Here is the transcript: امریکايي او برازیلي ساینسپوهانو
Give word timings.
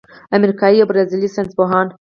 امریکايي 0.37 0.77
او 0.81 0.89
برازیلي 0.91 1.29
ساینسپوهانو 1.35 1.93